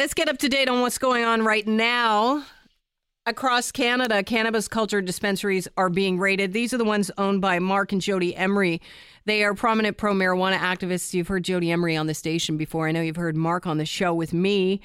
[0.00, 2.42] Let's get up to date on what's going on right now.
[3.26, 6.54] Across Canada, cannabis culture dispensaries are being raided.
[6.54, 8.80] These are the ones owned by Mark and Jodie Emery.
[9.26, 11.12] They are prominent pro marijuana activists.
[11.12, 12.88] You've heard Jodie Emery on the station before.
[12.88, 14.80] I know you've heard Mark on the show with me.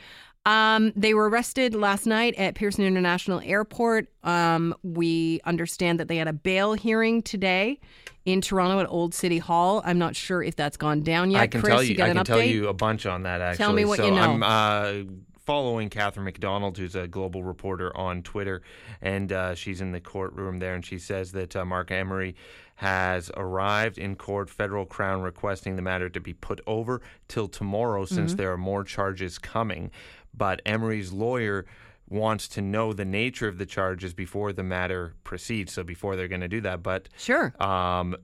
[0.45, 4.07] Um, they were arrested last night at Pearson International Airport.
[4.23, 7.79] Um, we understand that they had a bail hearing today
[8.25, 9.81] in Toronto at Old City Hall.
[9.85, 11.41] I'm not sure if that's gone down yet.
[11.41, 12.27] I can Chris, tell you, got I an can update?
[12.27, 13.41] tell you a bunch on that.
[13.41, 14.21] Actually, Tell me what so you know.
[14.21, 15.11] I'm uh,
[15.45, 18.61] following Catherine McDonald, who's a global reporter on Twitter,
[19.01, 22.35] and uh, she's in the courtroom there, and she says that uh, Mark Emery
[22.75, 28.05] has arrived in court, federal crown requesting the matter to be put over till tomorrow,
[28.05, 28.37] since Mm-hmm.
[28.37, 29.91] there are more charges coming.
[30.35, 31.65] But Emery's lawyer
[32.09, 35.73] wants to know the nature of the charges before the matter proceeds.
[35.73, 37.53] So before they're going to do that, but Sure.
[37.63, 38.15] um,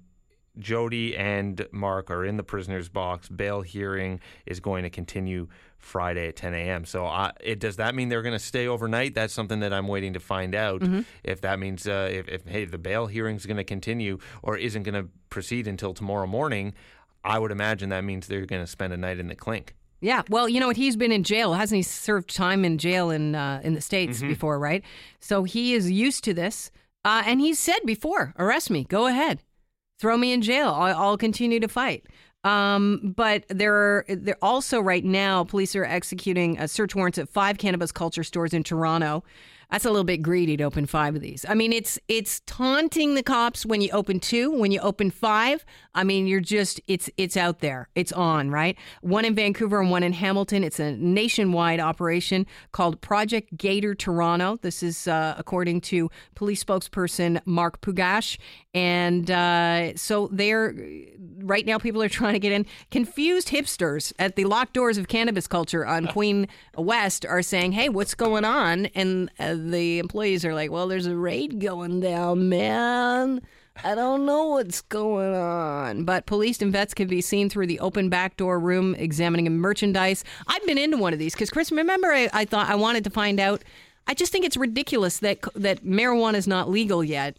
[0.60, 3.30] Jodie and Mark are in the prisoner's box.
[3.30, 6.86] Bail hearing is going to continue Friday at 10 a.m.
[6.86, 9.16] So, uh, it does that mean they're going to stay overnight?
[9.16, 10.84] That's something that I'm waiting to find out.
[11.24, 14.58] If that means uh, if, if hey the bail hearing is going to continue or
[14.58, 16.74] isn't going to proceed until tomorrow morning,
[17.24, 19.76] I would imagine that means they're going to spend a night in the clink.
[20.04, 20.78] Yeah, well, you know what?
[20.78, 21.84] He's been in jail, hasn't he?
[21.84, 24.28] Served time in jail in uh, in the states Mm-hmm.
[24.30, 24.84] before, right?
[25.20, 26.72] So he is used to this,
[27.06, 29.40] uh, and he's said before, "Arrest me, go ahead,
[30.02, 30.70] throw me in jail.
[30.70, 32.06] I'll, I'll continue to fight."
[32.44, 37.30] Um, but there are there also right now, police are executing uh, search warrants at
[37.30, 39.24] five cannabis culture stores in Toronto.
[39.72, 41.46] That's a little bit greedy to open five of these.
[41.48, 44.52] I mean, it's it's taunting the cops when you open two.
[44.52, 47.88] When you open five, I mean, you're just it's it's out there.
[47.96, 48.78] It's on, right?
[49.02, 50.66] One in Vancouver and one in Hamilton.
[50.66, 54.58] It's a nationwide operation called Project Gator Toronto.
[54.62, 58.38] This is uh, according to police spokesperson Mark Pugash,
[58.74, 60.76] and uh, so they're
[61.38, 61.78] right now.
[61.78, 62.66] People are trying to get in.
[62.90, 67.88] Confused hipsters at the locked doors of cannabis culture on Queen West are saying, "Hey,
[67.88, 72.50] what's going on?" And uh, the employees are like, "Well, there's a raid going down,
[72.50, 73.42] man."
[73.84, 76.04] I don't know what's going on.
[76.04, 80.24] But police and vets can be seen through the open back door room examining merchandise.
[80.48, 83.10] I've been into one of these because, Chris, remember I, I thought I wanted to
[83.10, 83.64] find out.
[84.08, 87.38] I just think it's ridiculous that that marijuana is not legal yet.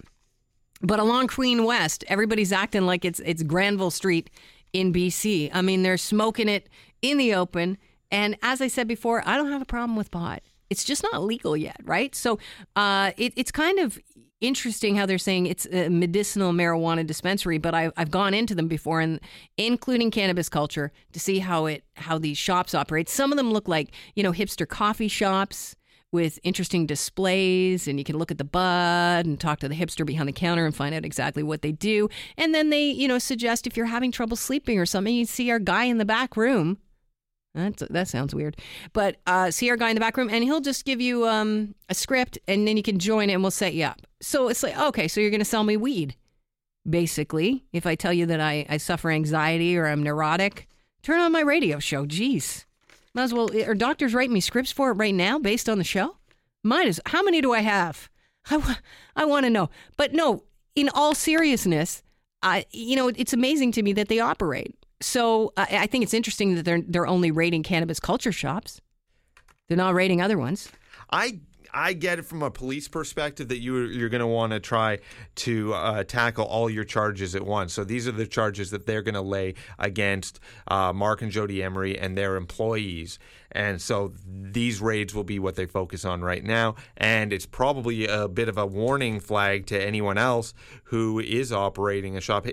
[0.80, 4.30] But along Queen West, everybody's acting like it's it's Granville Street
[4.72, 5.50] in BC.
[5.52, 6.68] I mean, they're smoking it
[7.02, 7.78] in the open.
[8.10, 10.42] And as I said before, I don't have a problem with pot.
[10.72, 12.14] It's just not legal yet, right?
[12.14, 12.38] So
[12.76, 13.98] uh, it, it's kind of
[14.40, 17.58] interesting how they're saying it's a medicinal marijuana dispensary.
[17.58, 19.20] But I, I've gone into them before, and
[19.56, 23.08] including cannabis culture, to see how it how these shops operate.
[23.08, 25.76] Some of them look like you know hipster coffee shops
[26.10, 30.04] with interesting displays and you can look at the bud and talk to the hipster
[30.04, 32.06] behind the counter and find out exactly what they do
[32.36, 35.50] and then they you know suggest if you're having trouble sleeping or something you see
[35.50, 36.76] our guy in the back room
[37.54, 38.56] that's, that sounds weird
[38.92, 41.74] but uh, see our guy in the back room and he'll just give you um,
[41.88, 44.62] a script and then you can join it and we'll set you up so it's
[44.62, 46.16] like okay so you're going to sell me weed
[46.88, 50.68] basically if i tell you that I, I suffer anxiety or i'm neurotic
[51.02, 52.64] turn on my radio show jeez
[53.14, 53.50] might as well.
[53.66, 56.16] Are doctors writing me scripts for it right now based on the show?
[56.62, 58.08] Mine is, How many do I have?
[58.50, 58.76] I,
[59.16, 59.70] I want to know.
[59.96, 62.02] But no, in all seriousness,
[62.42, 64.76] I you know it's amazing to me that they operate.
[65.02, 68.80] So I I think it's interesting that they're they're only rating cannabis culture shops.
[69.68, 70.68] They're not rating other ones.
[71.10, 71.40] I
[71.74, 74.98] I get it from a police perspective that you you're going to want to try
[75.36, 77.72] to uh, tackle all your charges at once.
[77.72, 81.62] So these are the charges that they're going to lay against uh, Mark and Jodie
[81.62, 83.18] Emery and their employees.
[83.52, 86.74] And so these raids will be what they focus on right now.
[86.96, 90.52] And it's probably a bit of a warning flag to anyone else
[90.84, 92.46] who is operating a shop.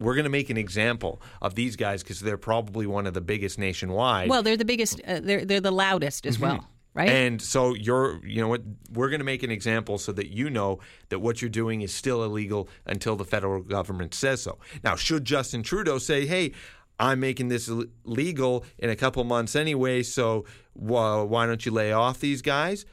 [0.00, 3.20] We're going to make an example of these guys because they're probably one of the
[3.20, 4.28] biggest nationwide.
[4.28, 5.00] Well, they're the biggest.
[5.06, 7.08] Uh, they're they're the loudest as well, right?
[7.08, 10.50] And so you're, you know what, we're going to make an example so that you
[10.50, 14.58] know that what you're doing is still illegal until the federal government says so.
[14.84, 16.52] Now, should Justin Trudeau say, hey,
[17.00, 17.70] I'm making this
[18.04, 20.44] legal in a couple months anyway, so
[20.74, 22.84] wh- why don't you lay off these guys?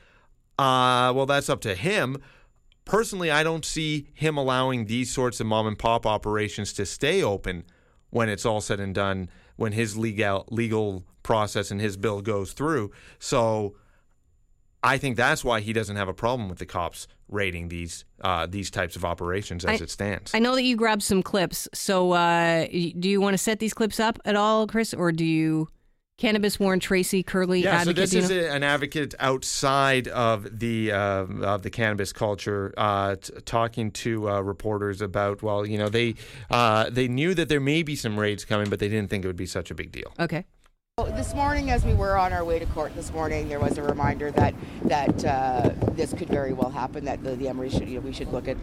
[0.57, 2.17] Uh, well, that's up to him.
[2.85, 7.23] Personally, I don't see him allowing these sorts of mom and pop operations to stay
[7.23, 7.63] open
[8.11, 12.53] when it's all said and done, when his legal legal process and his bill goes
[12.53, 12.91] through.
[13.17, 13.75] So
[14.83, 18.45] I think that's why he doesn't have a problem with the cops raiding these uh,
[18.45, 20.31] these types of operations as I- it stands.
[20.35, 21.67] I know that you grabbed some clips.
[21.73, 25.25] So, uh, do you want to set these clips up at all, Chris, or do
[25.25, 25.69] you
[26.17, 27.95] cannabis Warren Tracy Curly yeah, so advocate?
[27.95, 33.33] this is a, an advocate outside of the uh, of the cannabis culture, uh, t-
[33.45, 35.41] talking to uh, reporters about.
[35.41, 36.15] Well, you know, they
[36.49, 39.27] uh, they knew that there may be some raids coming, but they didn't think it
[39.27, 40.13] would be such a big deal.
[40.19, 40.45] okay.
[40.97, 43.83] This morning, as we were on our way to court this morning, there was a
[43.83, 47.03] reminder that that uh, this could very well happen.
[47.03, 48.55] That the, the Emery should, you know, we should look at,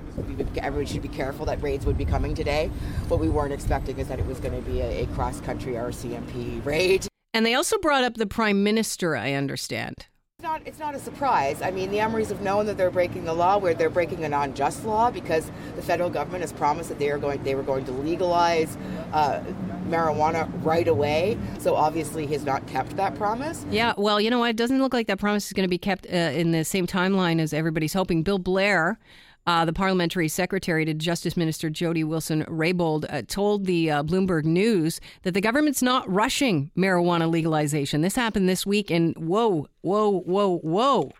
[0.57, 2.69] everybody should be careful that raids would be coming today.
[3.09, 6.65] What we weren't expecting is that it was going to be a, a cross-country RCMP
[6.65, 7.07] raid.
[7.35, 9.17] And they also brought up the prime minister.
[9.17, 10.07] I understand.
[10.39, 11.63] It's not, it's not a surprise.
[11.63, 14.35] I mean, the Emerys have known that they're breaking the law, where they're breaking an
[14.35, 17.85] unjust law because the federal government has promised that they are going, they were going
[17.85, 18.77] to legalize
[19.13, 19.41] uh,
[19.89, 21.39] marijuana right away.
[21.61, 23.65] So obviously, he's not kept that promise.
[23.71, 24.51] Yeah, well, you know what?
[24.51, 26.87] It doesn't look like that promise is going to be kept uh, in the same
[26.87, 28.25] timeline as everybody's hoping.
[28.25, 28.99] Bill Blair
[29.47, 34.45] uh, the parliamentary secretary to Justice Minister Jody Wilson Raybould uh, told the uh, Bloomberg
[34.45, 38.03] News that the government's not rushing marijuana legalization.
[38.03, 41.11] This happened this week, and whoa, whoa, whoa, whoa,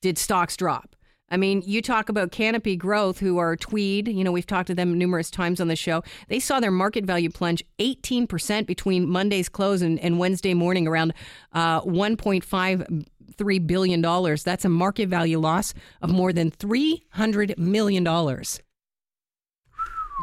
[0.00, 0.94] did stocks drop.
[1.30, 4.08] I mean, you talk about Canopy Growth, who are Tweed.
[4.08, 6.02] You know, we've talked to them numerous times on the show.
[6.28, 11.12] They saw their market value plunge 18% between Monday's close and, and Wednesday morning, around
[11.52, 13.06] uh, 1.5
[13.38, 14.02] $3 billion.
[14.02, 18.04] That's a market value loss of more than $300 million.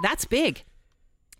[0.03, 0.63] That's big.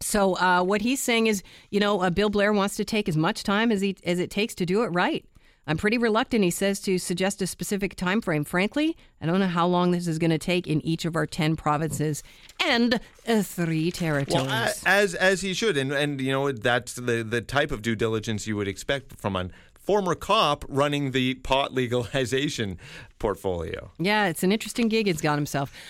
[0.02, 3.18] So uh, what he's saying is, you know, uh, Bill Blair wants to take as
[3.18, 5.26] much time as he as it takes to do it right.
[5.68, 8.44] I'm pretty reluctant, he says, to suggest a specific time frame.
[8.44, 11.26] Frankly, I don't know how long this is going to take in each of our
[11.26, 12.22] ten provinces
[12.64, 14.46] and uh, three territories.
[14.46, 17.96] Well, as as he should, and and you know that's the the type of due
[17.96, 19.52] diligence you would expect from an
[19.86, 22.78] former cop running the pot legalization
[23.20, 23.92] portfolio.
[23.98, 25.72] Yeah, it's an interesting gig he's got himself.